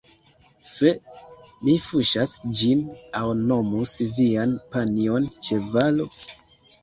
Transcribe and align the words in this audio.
Se 0.67 0.91
mi 1.65 1.73
fuŝas 1.87 2.31
ĝin 2.59 2.81
aŭ 3.19 3.23
nomus 3.43 3.93
vian 4.17 4.57
panjon 4.77 5.29
ĉevalo 5.49 6.09